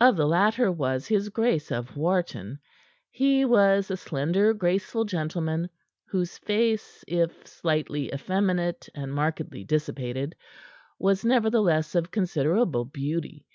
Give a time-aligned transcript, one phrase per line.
[0.00, 2.58] Of the latter was his Grace of Wharton.
[3.10, 5.68] He was a slender, graceful gentleman,
[6.06, 10.34] whose face, if slightly effeminate and markedly dissipated,
[10.98, 13.46] was nevertheless of considerable beauty.